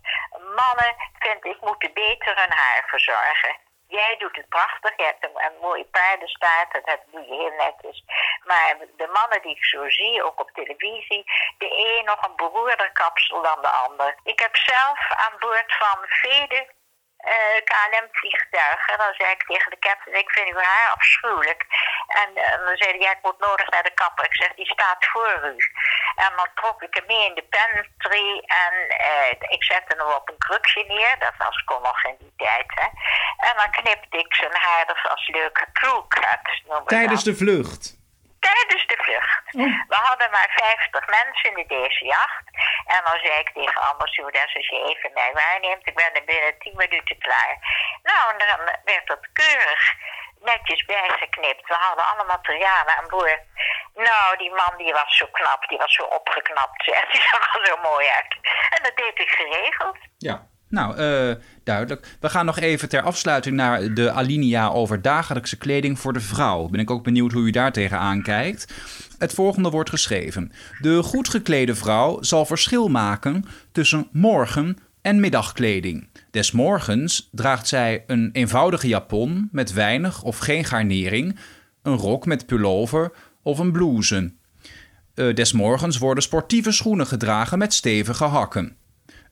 mannen, 0.62 0.92
vind 1.18 1.44
ik, 1.44 1.60
moeten 1.60 1.92
beter 1.92 2.36
hun 2.36 2.52
haar 2.52 2.84
verzorgen. 2.86 3.56
Jij 3.88 4.16
doet 4.18 4.36
het 4.36 4.48
prachtig. 4.48 4.92
Je 4.96 5.04
hebt 5.04 5.24
een, 5.24 5.44
een 5.46 5.58
mooie 5.60 5.84
paardenstaart. 5.84 6.72
Dat 6.72 7.00
doe 7.12 7.20
je 7.20 7.34
heel 7.34 7.56
netjes. 7.66 8.04
Maar 8.44 8.76
de 8.96 9.08
mannen 9.12 9.42
die 9.42 9.56
ik 9.56 9.64
zo 9.64 9.88
zie, 9.90 10.24
ook 10.24 10.40
op 10.40 10.50
televisie. 10.50 11.24
De 11.58 11.70
een 11.86 12.04
nog 12.04 12.26
een 12.26 12.36
beroerder 12.36 12.92
kapsel 12.92 13.42
dan 13.42 13.60
de 13.60 13.68
ander. 13.68 14.16
Ik 14.22 14.38
heb 14.40 14.56
zelf 14.56 14.98
aan 15.10 15.38
boord 15.38 15.76
van 15.78 15.98
vele 16.06 16.76
uh, 17.24 17.58
KLM-vliegtuigen. 17.70 18.98
Dan 18.98 19.14
zei 19.18 19.30
ik 19.30 19.42
tegen 19.46 19.70
de 19.70 19.78
captain, 19.78 20.18
ik 20.18 20.30
vind 20.30 20.48
uw 20.48 20.62
haar 20.62 20.90
afschuwelijk. 20.96 21.66
En 22.06 22.30
uh, 22.34 22.66
dan 22.66 22.76
zei 22.76 22.90
hij, 22.90 23.00
ja, 23.00 23.10
ik 23.10 23.22
moet 23.22 23.38
nodig 23.38 23.68
naar 23.70 23.82
de 23.82 23.94
kapper. 23.94 24.24
Ik 24.24 24.36
zeg, 24.36 24.54
die 24.54 24.72
staat 24.76 25.04
voor 25.12 25.40
u. 25.54 25.56
En 26.24 26.32
dan 26.36 26.48
trok 26.54 26.82
ik 26.82 26.94
hem 26.94 27.06
mee 27.06 27.28
in 27.28 27.34
de 27.34 27.46
pantry 27.56 28.28
en 28.62 28.74
uh, 29.10 29.30
ik 29.56 29.64
zette 29.64 29.94
hem 29.96 30.06
op 30.06 30.28
een 30.28 30.38
krukje 30.38 30.84
neer. 30.86 31.18
Dat 31.18 31.36
was 31.38 31.64
kon 31.64 31.82
nog 31.82 32.04
in 32.04 32.16
die 32.18 32.32
tijd, 32.36 32.66
hè. 32.66 32.88
En 33.48 33.54
dan 33.56 33.70
knipte 33.70 34.18
ik 34.18 34.34
zijn 34.34 34.56
haar, 34.56 34.86
dat 34.86 35.02
was. 35.02 35.26
Tijdens 35.26 35.64
de 36.64 36.74
vlucht? 36.74 36.88
Tijdens 36.88 37.24
de 37.24 37.36
vlucht. 37.36 37.97
We 39.92 39.98
hadden 40.08 40.30
maar 40.30 40.50
50 40.54 41.06
mensen 41.06 41.56
in 41.56 41.68
deze 41.68 42.04
jacht. 42.04 42.44
En 42.94 43.00
dan 43.04 43.18
zei 43.22 43.38
ik 43.38 43.50
tegen 43.54 43.88
ambassadeurs, 43.90 44.54
als 44.56 44.68
je 44.68 44.78
even 44.90 45.10
mij 45.14 45.32
waarneemt, 45.32 45.86
ik 45.86 45.94
ben 45.94 46.14
er 46.14 46.24
binnen 46.24 46.58
10 46.58 46.76
minuten 46.76 47.18
klaar. 47.18 47.54
Nou, 48.02 48.24
en 48.32 48.38
dan 48.38 48.62
werd 48.84 49.06
dat 49.06 49.28
keurig 49.32 49.82
netjes 50.40 50.84
bijgeknipt. 50.84 51.68
We 51.68 51.76
hadden 51.78 52.08
alle 52.10 52.26
materialen 52.34 52.96
aan 52.98 53.08
boord. 53.08 53.42
Nou, 53.94 54.36
die 54.38 54.50
man 54.50 54.72
die 54.76 54.92
was 54.92 55.16
zo 55.16 55.26
knap, 55.32 55.68
die 55.68 55.78
was 55.78 55.94
zo 55.94 56.02
opgeknapt. 56.02 56.84
Die 57.12 57.22
zag 57.30 57.54
er 57.54 57.66
zo 57.66 57.76
mooi 57.90 58.06
uit. 58.08 58.32
En 58.74 58.82
dat 58.82 58.96
deed 58.96 59.18
ik 59.18 59.28
geregeld. 59.28 59.96
Ja. 60.18 60.46
Nou, 60.68 60.96
uh, 60.98 61.34
duidelijk. 61.64 62.16
We 62.20 62.28
gaan 62.28 62.46
nog 62.46 62.58
even 62.58 62.88
ter 62.88 63.02
afsluiting 63.02 63.56
naar 63.56 63.80
de 63.94 64.10
alinea 64.10 64.68
over 64.68 65.02
dagelijkse 65.02 65.58
kleding 65.58 65.98
voor 65.98 66.12
de 66.12 66.20
vrouw. 66.20 66.68
Ben 66.68 66.80
ik 66.80 66.90
ook 66.90 67.02
benieuwd 67.04 67.32
hoe 67.32 67.46
u 67.46 67.50
daar 67.50 67.72
tegenaan 67.72 68.22
kijkt. 68.22 68.74
Het 69.18 69.34
volgende 69.34 69.70
wordt 69.70 69.90
geschreven. 69.90 70.52
De 70.80 71.02
goed 71.02 71.28
geklede 71.28 71.74
vrouw 71.74 72.22
zal 72.22 72.46
verschil 72.46 72.88
maken 72.88 73.44
tussen 73.72 74.08
morgen- 74.12 74.76
en 75.02 75.20
middagkleding. 75.20 76.08
Des 76.30 76.52
morgens 76.52 77.28
draagt 77.32 77.68
zij 77.68 78.04
een 78.06 78.30
eenvoudige 78.32 78.88
japon 78.88 79.48
met 79.52 79.72
weinig 79.72 80.22
of 80.22 80.38
geen 80.38 80.64
garnering, 80.64 81.38
een 81.82 81.96
rok 81.96 82.26
met 82.26 82.46
pullover 82.46 83.12
of 83.42 83.58
een 83.58 83.72
blouse. 83.72 84.32
Uh, 85.14 85.34
des 85.34 85.52
morgens 85.52 85.98
worden 85.98 86.22
sportieve 86.22 86.72
schoenen 86.72 87.06
gedragen 87.06 87.58
met 87.58 87.74
stevige 87.74 88.24
hakken. 88.24 88.76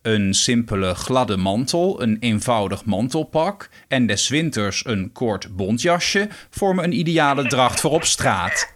Een 0.03 0.35
simpele 0.35 0.95
gladde 0.95 1.37
mantel, 1.37 2.03
een 2.03 2.17
eenvoudig 2.21 2.85
mantelpak 2.85 3.69
en 3.89 4.07
des 4.07 4.29
winters 4.29 4.87
een 4.87 5.13
kort 5.13 5.57
bontjasje 5.57 6.29
vormen 6.51 6.85
een 6.85 6.99
ideale 6.99 7.47
dracht 7.47 7.81
voor 7.81 7.91
op 7.91 8.05
straat. 8.05 8.73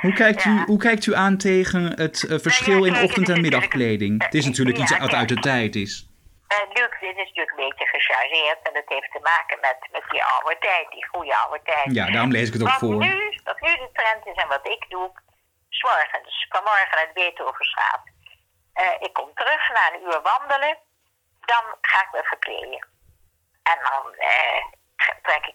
Hoe 0.00 0.12
kijkt, 0.12 0.44
u, 0.44 0.62
hoe 0.66 0.78
kijkt 0.78 1.06
u 1.06 1.14
aan 1.14 1.36
tegen 1.38 1.82
het 2.04 2.22
uh, 2.22 2.38
verschil 2.38 2.84
in 2.84 2.96
ochtend- 3.04 3.28
en 3.28 3.40
middagkleding? 3.40 4.22
Het 4.24 4.34
is 4.34 4.46
natuurlijk 4.46 4.78
iets 4.78 4.98
wat 4.98 5.14
uit 5.14 5.28
de 5.28 5.40
tijd 5.52 5.74
is. 5.74 5.92
Uh, 6.52 6.58
Luc, 6.74 6.92
dit 7.00 7.16
is 7.22 7.28
natuurlijk 7.30 7.50
een 7.56 7.64
beetje 7.68 7.86
gechargeerd 7.86 8.60
en 8.62 8.72
dat 8.78 8.88
heeft 8.94 9.12
te 9.12 9.22
maken 9.32 9.58
met, 9.60 9.78
met 9.92 10.04
die 10.10 10.22
oude 10.24 10.56
tijd, 10.60 10.86
die 10.90 11.06
goede 11.06 11.36
oude 11.36 11.60
tijd. 11.64 11.94
Ja, 11.94 12.10
daarom 12.10 12.30
lees 12.30 12.46
ik 12.48 12.52
het 12.52 12.62
ook 12.62 12.68
wat 12.68 12.78
voor. 12.78 12.96
Nu, 13.06 13.14
wat 13.44 13.60
nu 13.60 13.72
de 13.84 13.90
trend 13.92 14.26
is 14.26 14.42
en 14.42 14.48
wat 14.48 14.66
ik 14.68 14.82
doe, 14.88 15.10
s'morgens, 15.68 16.46
vanmorgen 16.48 16.98
uit 16.98 17.12
Beethovenstraat. 17.14 18.02
Uh, 18.80 19.06
ik 19.06 19.12
kom 19.12 19.30
terug 19.34 19.62
na 19.76 19.82
een 19.92 20.02
uur 20.06 20.20
wandelen, 20.30 20.78
dan 21.50 21.64
ga 21.80 21.98
ik 22.06 22.10
me 22.12 22.22
verkleden. 22.22 22.82
En 23.62 23.78
dan 23.88 24.04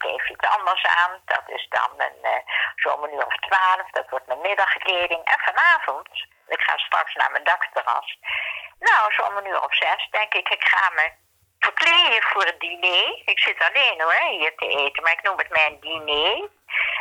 even 0.06 0.32
iets 0.32 0.48
anders 0.58 0.86
aan. 0.86 1.22
Dat 1.26 1.44
is 1.46 1.68
dan 1.70 1.92
een, 1.98 2.20
uh, 2.22 3.14
uur 3.14 3.26
of 3.26 3.36
twaalf, 3.36 3.90
dat 3.92 4.10
wordt 4.10 4.28
mijn 4.28 4.42
middagkleding. 4.42 5.24
En 5.24 5.40
vanavond, 5.40 6.10
ik 6.48 6.62
ga 6.62 6.78
straks 6.78 7.14
naar 7.14 7.32
mijn 7.32 7.44
dakterras. 7.44 8.20
Nou, 8.80 9.14
een 9.38 9.46
uur 9.46 9.64
of 9.64 9.76
zes 9.76 10.08
denk 10.12 10.34
ik, 10.34 10.50
ik 10.50 10.68
ga 10.68 10.90
me 10.90 11.12
verkleden 11.60 12.24
voor 12.24 12.46
het 12.46 12.60
diner. 12.60 13.22
Ik 13.26 13.40
zit 13.40 13.70
alleen 13.70 14.02
hoor, 14.02 14.30
hier 14.30 14.56
te 14.56 14.68
eten, 14.68 15.04
maar 15.04 15.12
ik 15.12 15.24
noem 15.24 15.38
het 15.38 15.50
mijn 15.50 15.80
diner. 15.80 16.50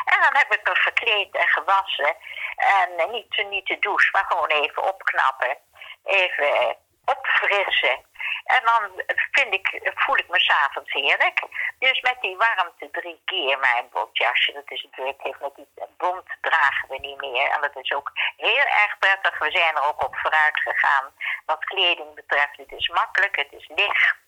En 0.05 0.21
dan 0.21 0.37
heb 0.37 0.55
ik 0.55 0.69
me 0.69 0.77
verkleed 0.77 1.37
en 1.37 1.49
gewassen. 1.49 2.17
En 2.57 3.11
niet, 3.11 3.47
niet 3.49 3.67
de 3.67 3.79
douche, 3.79 4.09
maar 4.13 4.25
gewoon 4.29 4.49
even 4.49 4.83
opknappen. 4.83 5.57
Even 6.05 6.77
opfrissen. 7.05 8.05
En 8.45 8.63
dan 8.65 9.03
vind 9.31 9.55
ik, 9.55 9.93
voel 9.95 10.17
ik 10.17 10.29
me 10.29 10.41
s'avonds 10.41 10.93
heerlijk. 10.93 11.43
Dus 11.79 12.01
met 12.01 12.17
die 12.21 12.37
warmte 12.37 12.91
drie 12.91 13.21
keer 13.25 13.59
mijn 13.59 13.89
bontjasje. 13.91 14.53
Dat 14.53 14.71
is 14.71 14.83
natuurlijk, 14.83 15.23
heeft 15.23 15.41
met 15.41 15.55
die 15.55 15.69
bont 15.97 16.27
dragen 16.41 16.89
we 16.89 16.99
niet 16.99 17.21
meer. 17.21 17.51
En 17.51 17.61
dat 17.61 17.77
is 17.77 17.93
ook 17.93 18.13
heel 18.37 18.67
erg 18.83 18.99
prettig. 18.99 19.39
We 19.39 19.51
zijn 19.51 19.77
er 19.77 19.85
ook 19.85 20.05
op 20.05 20.17
vooruit 20.17 20.61
gegaan. 20.61 21.13
Wat 21.47 21.65
kleding 21.65 22.15
betreft, 22.15 22.57
het 22.57 22.73
is 22.73 22.89
makkelijk, 22.89 23.37
het 23.37 23.53
is 23.53 23.69
licht. 23.75 24.24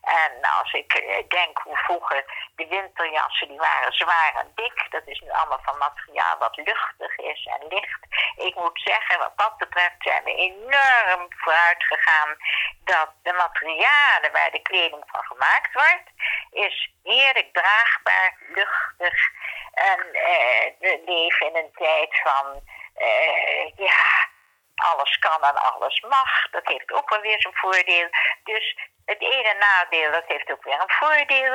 En 0.00 0.32
als 0.60 0.72
ik 0.72 0.90
denk 1.28 1.58
hoe 1.58 1.76
vroeger 1.76 2.24
de 2.56 2.66
winterjassen, 2.66 3.48
die 3.48 3.58
waren 3.58 3.92
zwaar 3.92 4.34
en 4.34 4.52
dik. 4.54 4.86
Dat 4.90 5.02
is 5.06 5.20
nu 5.20 5.30
allemaal 5.30 5.60
van 5.62 5.78
materiaal 5.78 6.38
wat 6.38 6.56
luchtig 6.56 7.16
is 7.16 7.46
en 7.46 7.66
licht. 7.68 8.00
Ik 8.36 8.54
moet 8.54 8.80
zeggen, 8.84 9.18
wat 9.18 9.32
dat 9.36 9.56
betreft 9.56 9.96
zijn 9.98 10.24
we 10.24 10.34
enorm 10.34 11.26
vooruit 11.28 11.84
gegaan. 11.84 12.36
Dat 12.84 13.10
de 13.22 13.32
materialen 13.32 14.32
waar 14.32 14.50
de 14.50 14.62
kleding 14.62 15.04
van 15.06 15.22
gemaakt 15.22 15.72
wordt, 15.72 16.08
is 16.50 16.90
heerlijk 17.02 17.52
draagbaar, 17.52 18.36
luchtig. 18.48 19.30
En 19.72 20.12
eh, 20.12 20.72
we 20.78 21.02
leven 21.06 21.46
in 21.46 21.56
een 21.56 21.72
tijd 21.72 22.20
van, 22.22 22.62
eh, 22.94 23.76
ja, 23.76 24.28
alles 24.74 25.18
kan 25.18 25.42
en 25.42 25.56
alles 25.56 26.00
mag. 26.00 26.50
Dat 26.50 26.66
heeft 26.66 26.92
ook 26.92 27.10
wel 27.10 27.20
weer 27.20 27.40
zijn 27.40 27.54
voordeel. 27.56 28.08
Dus 28.44 28.76
het 29.10 29.22
ene 29.22 29.54
nadeel, 29.54 30.10
dat 30.12 30.24
heeft 30.26 30.50
ook 30.50 30.64
weer 30.64 30.80
een 30.80 30.96
voordeel. 31.00 31.54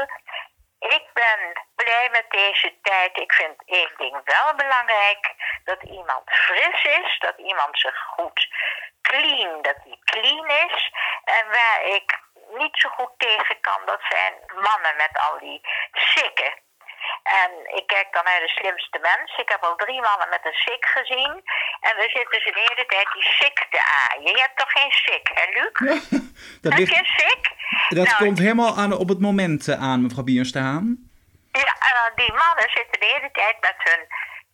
Ik 0.79 1.05
ben 1.13 1.39
blij 1.75 2.09
met 2.11 2.25
deze 2.29 2.73
tijd. 2.81 3.17
Ik 3.17 3.33
vind 3.33 3.63
één 3.65 3.93
ding 3.97 4.21
wel 4.23 4.55
belangrijk. 4.55 5.33
Dat 5.63 5.83
iemand 5.83 6.23
fris 6.25 6.83
is. 6.83 7.19
Dat 7.19 7.37
iemand 7.37 7.79
zich 7.79 7.97
goed 7.97 8.47
clean, 9.01 9.61
dat 9.61 9.75
hij 9.83 9.97
clean 10.03 10.49
is. 10.49 10.91
En 11.23 11.45
waar 11.47 11.81
ik 11.83 12.19
niet 12.47 12.77
zo 12.77 12.89
goed 12.89 13.13
tegen 13.17 13.59
kan, 13.61 13.81
dat 13.85 14.01
zijn 14.09 14.33
mannen 14.53 14.95
met 14.97 15.13
al 15.29 15.39
die 15.39 15.61
sikken. 15.91 16.53
En 17.41 17.51
ik 17.79 17.87
kijk 17.87 18.07
dan 18.11 18.23
naar 18.23 18.39
de 18.39 18.53
slimste 18.57 18.99
mens. 19.01 19.37
Ik 19.37 19.49
heb 19.49 19.61
al 19.63 19.75
drie 19.75 20.01
mannen 20.01 20.29
met 20.29 20.43
een 20.45 20.59
sik 20.65 20.85
gezien. 20.85 21.33
En 21.87 21.93
we 22.01 22.05
zitten 22.17 22.41
ze 22.41 22.49
de 22.51 22.65
hele 22.67 22.85
tijd 22.93 23.07
die 23.13 23.23
sik 23.23 23.57
te 23.69 23.81
aaien. 24.01 24.31
Je 24.35 24.41
hebt 24.45 24.57
toch 24.57 24.71
geen 24.71 24.91
sik, 24.91 25.25
hè, 25.33 25.45
Luc? 25.57 25.73
dat 26.63 26.73
heb 26.73 26.87
je 26.87 26.97
een 26.97 27.13
sik? 27.23 27.43
dat 27.89 28.05
Nou, 28.07 28.17
komt 28.23 28.39
helemaal 28.39 28.77
aan, 28.77 28.93
op 28.93 29.09
het 29.09 29.19
moment 29.19 29.67
eh, 29.67 29.81
aan, 29.81 30.01
mevrouw 30.01 30.23
Bierstaan. 30.23 30.83
Ja, 31.51 31.73
en 31.87 31.93
dan 32.01 32.11
die 32.15 32.33
mannen 32.33 32.69
zitten 32.77 32.99
de 32.99 33.09
hele 33.13 33.31
tijd 33.31 33.57
met 33.61 33.75
hun 33.77 34.01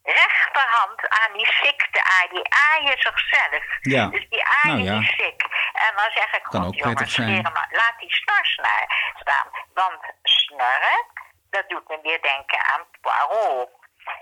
rechterhand 0.03 0.99
aan 1.09 1.33
die 1.37 1.45
sik 1.45 1.87
te 1.91 2.01
aaien. 2.03 2.33
Die 2.33 2.53
aaien 2.69 2.97
zichzelf. 2.99 3.63
Ja. 3.81 4.05
Dus 4.07 4.29
die 4.29 4.43
aaien 4.45 4.85
Nou 4.85 4.89
ja. 4.89 4.99
die 4.99 5.07
sik. 5.07 5.41
En 5.73 5.91
dan 5.95 6.11
zeg 6.13 6.33
ik, 6.33 6.43
Kan 6.43 6.65
ook 6.65 6.75
jongens, 6.75 7.13
zijn. 7.13 7.41
laat 7.69 7.95
die 7.99 8.23
naar 8.55 9.13
staan. 9.19 9.47
Want 9.73 10.01
snorren, 10.23 11.05
dat 11.51 11.69
doet 11.69 11.87
me 11.87 11.99
weer 12.03 12.21
denken 12.21 12.59
aan 12.71 12.83
Poirot. 13.01 13.69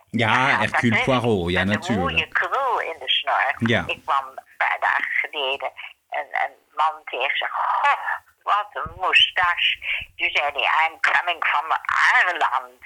Ja, 0.10 0.58
Hercule 0.60 1.04
Poirot, 1.04 1.52
ja 1.52 1.64
met 1.64 1.90
Een 1.90 1.96
mooie 2.00 2.26
natuurlijk. 2.26 2.34
krul 2.34 2.82
in 2.82 3.00
de 3.00 3.10
snor. 3.10 3.54
Ja. 3.58 3.84
Ik 3.88 4.02
kwam 4.06 4.26
een 4.28 4.44
paar 4.58 4.78
dagen 4.80 5.12
geleden 5.12 5.72
een, 6.10 6.30
een 6.44 6.56
man 6.76 6.96
tegen. 7.04 7.48
Goh, 7.50 7.94
wat 8.54 8.70
een 8.80 8.92
moustache. 9.02 9.70
Toen 10.18 10.30
zei 10.36 10.46
hij, 10.58 10.68
I'm 10.84 10.96
coming 11.12 11.42
from 11.52 11.68
Ireland. 12.18 12.82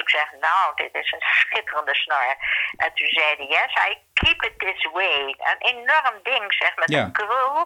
Ik 0.00 0.08
zeg, 0.16 0.26
nou, 0.46 0.64
dit 0.74 0.92
is 1.02 1.12
een 1.12 1.24
schitterende 1.40 1.94
snor. 1.94 2.30
En 2.76 2.90
toen 2.94 3.08
zei 3.16 3.26
hij, 3.36 3.46
yes, 3.56 3.72
I 3.88 3.90
keep 4.12 4.42
it 4.48 4.58
this 4.58 4.88
way. 4.92 5.18
Een 5.50 5.60
enorm 5.72 6.16
ding, 6.22 6.44
zeg, 6.48 6.76
met 6.76 6.88
Ja. 6.90 7.02
een 7.04 7.12
krul. 7.12 7.56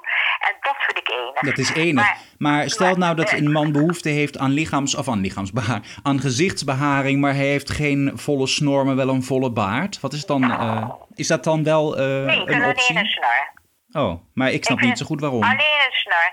En 0.49 0.55
dat 0.61 0.77
vind 0.79 0.99
ik 0.99 1.09
enig. 1.11 1.41
Dat 1.41 1.59
is 1.59 1.75
enig. 1.75 2.07
Maar 2.39 2.69
stel 2.69 2.95
nou 2.97 3.15
dat 3.15 3.31
eh, 3.31 3.39
een 3.39 3.53
man 3.53 3.73
behoefte 3.73 4.09
heeft 4.09 4.39
aan 4.39 4.51
lichaams... 4.51 4.95
of 4.95 5.09
aan 5.09 5.21
lichaamsbeharing, 5.21 5.87
aan 6.03 6.21
gezichtsbeharing... 6.21 7.21
maar 7.21 7.35
hij 7.35 7.45
heeft 7.47 7.71
geen 7.71 8.13
volle 8.15 8.47
snor, 8.47 8.85
maar 8.85 8.97
wel 8.97 9.09
een 9.09 9.23
volle 9.23 9.51
baard. 9.53 10.01
Wat 10.01 10.13
is 10.13 10.27
dan... 10.27 10.51
eh, 10.51 10.91
is 11.15 11.27
dat 11.29 11.45
dan 11.45 11.65
wel 11.65 11.97
eh, 11.97 12.05
Nee, 12.05 12.37
een 12.37 12.41
alleen 12.47 12.63
een 12.63 12.71
optie? 12.71 13.07
snor. 13.07 13.57
Oh, 13.93 14.21
maar 14.35 14.51
ik 14.51 14.65
snap 14.65 14.79
Ik 14.79 14.85
niet 14.85 14.99
zo 14.99 15.05
goed 15.07 15.21
waarom. 15.21 15.43
Alleen 15.43 15.57
een 15.87 15.93
snor. 15.93 16.33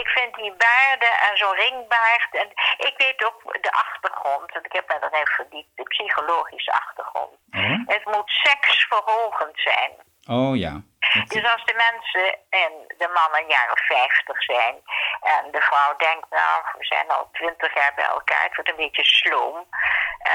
Ik 0.00 0.08
vind 0.08 0.34
die 0.34 0.54
baarden 0.56 1.12
en 1.30 1.36
zo'n 1.36 1.54
ringbaard. 1.54 2.28
En 2.30 2.48
ik 2.86 2.94
weet 2.96 3.24
ook 3.24 3.62
de 3.62 3.72
achtergrond. 3.72 4.52
Want 4.52 4.64
ik 4.66 4.72
heb 4.72 4.88
me 4.88 4.94
er 4.94 5.12
even 5.12 5.34
verdiept. 5.34 5.76
De 5.76 5.82
psychologische 5.82 6.72
achtergrond. 6.72 7.32
Oh, 7.52 7.88
Het 7.94 8.04
moet 8.04 8.30
seksverhogend 8.30 9.60
zijn. 9.60 9.92
oh 10.28 10.56
ja. 10.56 10.72
Dat- 11.14 11.28
Dus 11.28 11.52
als 11.52 11.64
de 11.64 11.74
mensen 11.90 12.38
en 12.50 12.72
de 12.98 13.08
mannen 13.14 13.40
een 13.40 13.48
jaar 13.48 13.70
of 13.72 13.86
50 13.86 14.42
zijn. 14.42 14.74
En 15.20 15.50
de 15.50 15.60
vrouw 15.60 15.96
denkt, 15.96 16.30
nou, 16.30 16.62
we 16.78 16.84
zijn 16.84 17.08
al 17.08 17.28
20 17.32 17.74
jaar 17.74 17.92
bij 17.94 18.04
elkaar. 18.04 18.42
Het 18.42 18.54
wordt 18.54 18.70
een 18.70 18.76
beetje 18.84 19.04
sloom. 19.04 19.66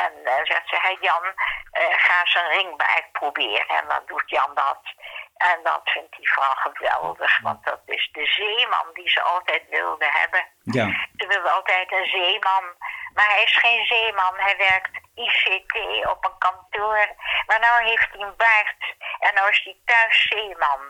En 0.04 0.12
dan 0.24 0.46
zegt 0.46 0.70
ze, 0.70 0.78
hey 0.82 0.98
Jan, 1.02 1.24
eh, 1.72 1.84
ga 2.06 2.20
eens 2.20 2.36
een 2.36 2.48
ringbaard 2.58 3.12
proberen. 3.12 3.68
En 3.68 3.88
dan 3.88 4.02
doet 4.06 4.24
Jan 4.30 4.52
dat. 4.54 4.82
En 5.50 5.60
dat 5.64 5.82
vindt 5.84 6.16
die 6.18 6.32
vrouw 6.32 6.56
geweldig. 6.56 7.40
Want 7.42 7.64
dat 7.64 7.82
is 7.86 8.10
de 8.12 8.26
zeeman 8.26 8.88
die 8.94 9.10
ze 9.10 9.22
altijd 9.22 9.64
wilde 9.70 10.10
hebben. 10.20 10.44
Ja, 10.64 10.88
Ze 11.16 11.28
wilde 11.28 11.50
altijd 11.50 11.92
een 11.92 12.06
zeeman. 12.06 12.66
Maar 13.14 13.30
hij 13.34 13.44
is 13.44 13.58
geen 13.58 13.86
zeeman. 13.86 14.34
Hij 14.36 14.56
werkt 14.58 14.96
ICT 15.16 15.76
op 16.14 16.26
een 16.26 16.38
kantoor. 16.38 17.06
Maar 17.48 17.60
nou 17.60 17.84
heeft 17.90 18.08
hij 18.12 18.22
een 18.22 18.38
baard. 18.38 18.82
En 19.20 19.34
nou 19.34 19.50
is 19.50 19.62
hij 19.64 19.78
thuis 19.86 20.28
zeeman. 20.30 20.82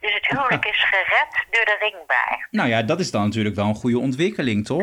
Dus 0.00 0.14
het 0.14 0.26
huwelijk 0.26 0.64
is 0.64 0.84
gered 0.84 1.44
door 1.50 1.64
de 1.64 1.76
ringbaard. 1.80 2.46
nou 2.58 2.68
ja, 2.68 2.82
dat 2.82 3.00
is 3.00 3.10
dan 3.10 3.22
natuurlijk 3.22 3.56
wel 3.56 3.66
een 3.66 3.82
goede 3.82 3.98
ontwikkeling, 3.98 4.66
toch? 4.66 4.82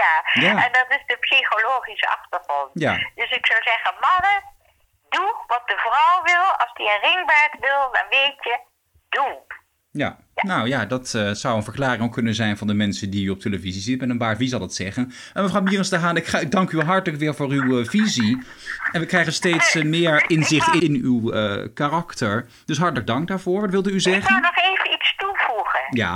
ja. 0.00 0.14
Ja. 0.32 0.64
en 0.64 0.72
dat 0.72 0.86
is 0.88 1.02
de 1.06 1.16
psychologische 1.20 2.08
achtergrond. 2.08 2.70
Ja. 2.72 2.92
Dus 3.14 3.30
ik 3.30 3.46
zou 3.46 3.62
zeggen, 3.62 3.94
mannen, 4.00 4.42
wat 5.56 5.68
de 5.68 5.78
vrouw 5.86 6.22
wil. 6.22 6.46
Als 6.62 6.72
die 6.74 6.86
een 6.86 7.10
ringbaard 7.10 7.56
wil, 7.60 7.82
dan 7.92 8.06
weet 8.10 8.38
je, 8.40 8.58
doe. 9.08 9.44
Ja, 9.90 10.16
nou 10.34 10.68
ja, 10.68 10.84
dat 10.84 11.14
eh, 11.14 11.30
zou 11.30 11.56
een 11.56 11.62
verklaring 11.62 12.02
ook 12.02 12.12
kunnen 12.12 12.34
zijn 12.34 12.56
van 12.56 12.66
de 12.66 12.74
mensen 12.74 13.10
die 13.10 13.26
u 13.26 13.30
op 13.30 13.40
televisie 13.40 13.82
ziet 13.82 14.00
met 14.00 14.10
een 14.10 14.18
baard. 14.18 14.38
Wie 14.38 14.48
zal 14.48 14.60
dat 14.60 14.74
zeggen? 14.74 15.12
En 15.32 15.42
mevrouw 15.42 15.60
Bierens 15.60 15.90
de 15.90 15.96
Haan, 15.96 16.16
ik, 16.16 16.26
ga, 16.26 16.38
ik 16.38 16.50
dank 16.50 16.70
u 16.70 16.82
hartelijk 16.82 17.20
weer 17.20 17.34
voor 17.34 17.48
uw 17.48 17.80
eh, 17.80 17.88
visie. 17.88 18.46
En 18.92 19.00
we 19.00 19.06
krijgen 19.06 19.32
steeds 19.32 19.74
eh, 19.74 19.82
meer 19.84 20.24
inzicht 20.30 20.74
in 20.74 20.94
uw 21.02 21.32
eh, 21.32 21.68
karakter. 21.74 22.46
Dus 22.64 22.78
hartelijk 22.78 23.06
dank 23.06 23.28
daarvoor. 23.28 23.60
Wat 23.60 23.70
wilde 23.70 23.90
u 23.90 23.96
Ik 23.96 24.04
wou 24.04 24.14
zeggen? 24.14 24.42
nog 24.42 24.56
even 24.56 24.92
iets 24.92 25.16
toevoegen. 25.16 25.80
Ja. 25.90 26.14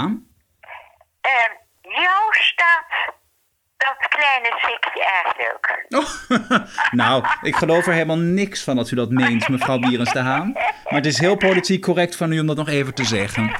Ehm, 1.21 1.53
jou 1.81 2.35
staat 2.35 3.15
dat 3.77 4.10
kleine 4.21 4.51
sikje 4.67 5.03
erg 5.23 5.37
leuk. 5.43 5.65
Oh, 6.01 6.11
nou, 7.03 7.25
ik 7.43 7.57
geloof 7.57 7.87
er 7.87 7.93
helemaal 7.93 8.19
niks 8.19 8.65
van 8.65 8.77
dat 8.77 8.91
u 8.91 8.97
dat 8.97 9.11
meent, 9.11 9.49
mevrouw 9.49 9.79
Bierens 9.79 10.13
de 10.13 10.19
Haan. 10.19 10.53
Maar 10.85 11.01
het 11.03 11.07
is 11.07 11.19
heel 11.19 11.37
politiek 11.37 11.83
correct 11.83 12.17
van 12.17 12.33
u 12.33 12.41
om 12.41 12.47
dat 12.47 12.57
nog 12.57 12.69
even 12.69 12.95
te 12.95 13.05
zeggen. 13.05 13.43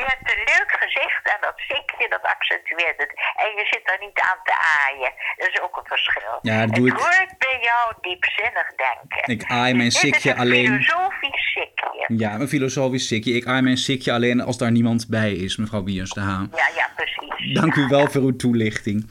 Je 0.00 0.04
hebt 0.08 0.30
een 0.36 0.44
leuk 0.44 0.72
gezicht 0.80 1.24
en 1.24 1.38
dat 1.40 1.54
sikje, 1.56 2.08
dat 2.08 2.22
accentueert 2.22 2.94
het. 2.96 3.12
En 3.36 3.50
je 3.58 3.66
zit 3.70 3.80
er 3.84 3.96
niet 4.00 4.20
aan 4.20 4.38
te 4.44 4.54
aaien. 4.78 5.12
Dat 5.36 5.48
is 5.48 5.60
ook 5.60 5.76
een 5.76 5.86
verschil. 5.86 6.38
Ja, 6.42 6.66
dat 6.66 6.74
doe 6.74 6.84
het 6.84 6.94
ik. 6.94 7.00
hoort 7.00 7.38
bij 7.38 7.58
jou 7.60 7.92
diepzinnig 8.00 8.66
denken. 8.76 9.34
Ik 9.34 9.50
aai 9.50 9.74
mijn 9.74 9.88
Dit 9.88 9.98
sikje 9.98 10.18
is 10.30 10.34
een 10.34 10.40
alleen. 10.40 10.66
filosofisch 10.66 11.52
sikje. 11.52 12.04
Ja, 12.16 12.34
een 12.34 12.48
filosofisch 12.48 13.06
sikje. 13.06 13.32
Ik 13.32 13.46
aai 13.46 13.62
mijn 13.62 13.76
sikje 13.76 14.12
alleen 14.12 14.40
als 14.40 14.58
daar 14.58 14.70
niemand 14.70 15.08
bij 15.08 15.32
is, 15.32 15.56
mevrouw 15.56 15.82
Bierens 15.82 16.10
de 16.10 16.20
Haan. 16.20 16.52
Ja, 16.56 16.68
ja, 16.76 16.88
precies. 16.96 17.54
Dank 17.54 17.74
u 17.74 17.86
wel 17.88 18.06
voor 18.10 18.22
uw 18.22 18.36
toelichting. 18.36 19.10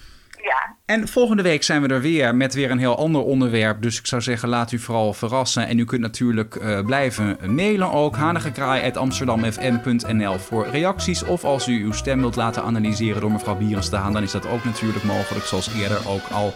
En 0.92 1.08
volgende 1.08 1.44
week 1.44 1.64
zijn 1.64 1.82
we 1.82 1.88
er 1.88 2.02
weer 2.02 2.36
met 2.36 2.54
weer 2.54 2.72
een 2.72 2.78
heel 2.78 2.98
ander 2.98 3.22
onderwerp. 3.22 3.82
Dus 3.82 4.00
ik 4.00 4.06
zou 4.06 4.22
zeggen, 4.22 4.50
laat 4.50 4.72
u 4.72 4.80
vooral 4.80 5.14
verrassen. 5.14 5.68
En 5.68 5.80
u 5.80 5.86
kunt 5.86 6.02
natuurlijk 6.02 6.56
eh, 6.56 6.86
blijven 6.86 7.38
mailen 7.46 7.92
ook. 7.92 8.16
hanigekraai.amsterdamfm.nl 8.16 10.40
voor 10.40 10.68
reacties. 10.68 11.24
Of 11.24 11.44
als 11.44 11.68
u 11.68 11.84
uw 11.84 11.92
stem 11.92 12.20
wilt 12.20 12.36
laten 12.36 12.64
analyseren 12.64 13.22
door 13.22 13.32
mevrouw 13.32 13.56
Bierens 13.56 13.90
te 13.90 13.96
Haan... 13.96 14.14
dan 14.14 14.24
is 14.24 14.32
dat 14.32 14.48
ook 14.48 14.66
natuurlijk 14.66 15.04
mogelijk, 15.04 15.46
zoals 15.46 15.74
eerder 15.74 16.08
ook 16.08 16.28
al 16.32 16.54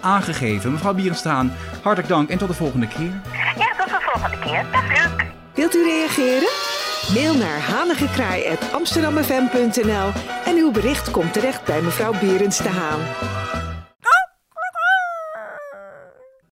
aangegeven. 0.00 0.72
Mevrouw 0.72 0.94
Bierens 0.94 1.22
te 1.22 1.28
Haan, 1.28 1.52
hartelijk 1.82 2.08
dank 2.08 2.28
en 2.28 2.38
tot 2.38 2.48
de 2.48 2.54
volgende 2.54 2.88
keer. 2.88 3.20
ja, 3.56 3.72
tot 3.78 3.88
de 3.88 3.98
volgende 4.00 4.38
keer. 4.38 4.64
Dag 4.72 4.88
Luc. 4.88 5.08
Wilt 5.54 5.74
u 5.74 5.84
reageren? 5.84 6.48
Mail 7.14 7.34
naar 7.34 7.60
hanigekraai.amsterdammefm.nl 7.60 10.10
en 10.44 10.56
uw 10.56 10.70
bericht 10.70 11.10
komt 11.10 11.32
terecht 11.32 11.64
bij 11.64 11.82
mevrouw 11.82 12.12
Berends 12.20 12.58
de 12.58 12.68
Haan. 12.68 13.00